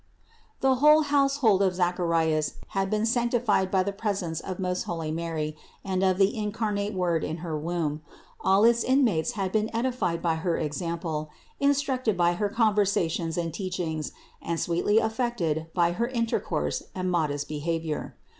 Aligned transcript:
The 0.61 0.77
whole 0.77 1.01
household 1.03 1.61
of 1.61 1.75
Zacharias 1.75 2.55
had 2.69 2.89
been 2.89 3.05
sanc 3.05 3.33
tified 3.33 3.69
by 3.69 3.83
the 3.83 3.93
presence 3.93 4.39
of 4.39 4.57
most 4.57 4.81
holy 4.85 5.11
Mary 5.11 5.55
and 5.85 6.01
of 6.03 6.17
the 6.17 6.35
incarnate 6.35 6.95
Word 6.95 7.23
in 7.23 7.37
her 7.45 7.55
womb; 7.55 8.01
all 8.39 8.63
its 8.65 8.83
inmates 8.83 9.33
had 9.33 9.51
been 9.51 9.69
edified 9.75 10.19
by 10.19 10.37
her 10.37 10.57
example, 10.57 11.29
instructed 11.59 12.17
by 12.17 12.33
her 12.33 12.49
conversations 12.49 13.37
and 13.37 13.53
teachings, 13.53 14.11
and 14.41 14.59
sweetly 14.59 14.97
affected 14.97 15.67
by 15.75 15.91
her 15.91 16.07
intercourse 16.07 16.81
and 16.95 17.11
modest 17.11 17.47
behavior. 17.47 18.15